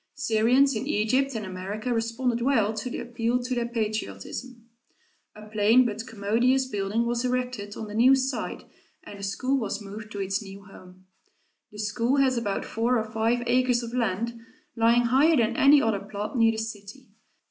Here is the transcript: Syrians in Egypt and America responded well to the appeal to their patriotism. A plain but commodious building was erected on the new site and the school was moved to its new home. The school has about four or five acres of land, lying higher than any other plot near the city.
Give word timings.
Syrians 0.15 0.75
in 0.75 0.87
Egypt 0.87 1.35
and 1.35 1.45
America 1.45 1.93
responded 1.93 2.41
well 2.41 2.73
to 2.73 2.89
the 2.89 2.97
appeal 2.97 3.37
to 3.43 3.53
their 3.53 3.67
patriotism. 3.67 4.67
A 5.35 5.45
plain 5.47 5.85
but 5.85 6.07
commodious 6.07 6.65
building 6.65 7.05
was 7.05 7.23
erected 7.23 7.77
on 7.77 7.85
the 7.87 7.93
new 7.93 8.15
site 8.15 8.63
and 9.03 9.19
the 9.19 9.23
school 9.23 9.59
was 9.59 9.79
moved 9.79 10.11
to 10.13 10.19
its 10.19 10.41
new 10.41 10.63
home. 10.65 11.05
The 11.71 11.77
school 11.77 12.15
has 12.17 12.35
about 12.35 12.65
four 12.65 12.97
or 12.97 13.11
five 13.11 13.43
acres 13.45 13.83
of 13.83 13.93
land, 13.93 14.39
lying 14.75 15.03
higher 15.03 15.35
than 15.37 15.55
any 15.55 15.79
other 15.83 15.99
plot 15.99 16.35
near 16.35 16.51
the 16.53 16.57
city. 16.57 17.09